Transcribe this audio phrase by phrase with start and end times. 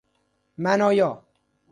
[0.57, 1.21] منایا